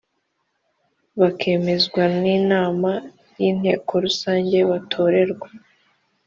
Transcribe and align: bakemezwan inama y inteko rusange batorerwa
bakemezwan 1.19 2.13
inama 2.37 2.91
y 3.41 3.43
inteko 3.51 3.91
rusange 4.05 4.57
batorerwa 4.69 5.47